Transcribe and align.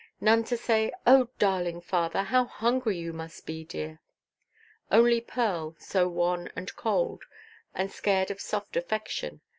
None 0.19 0.43
to 0.45 0.57
say, 0.57 0.91
"Oh, 1.05 1.29
darling 1.37 1.79
father, 1.79 2.23
how 2.23 2.45
hungry 2.45 2.97
you 2.97 3.13
must 3.13 3.45
be, 3.45 3.63
dear!" 3.63 4.01
Only 4.89 5.21
Pearl, 5.21 5.75
so 5.77 6.07
wan 6.07 6.49
and 6.55 6.75
cold, 6.75 7.21
and 7.75 7.91
scared 7.91 8.31
of 8.31 8.41
soft 8.41 8.75
affection. 8.75 9.41